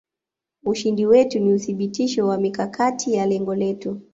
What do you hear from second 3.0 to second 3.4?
ya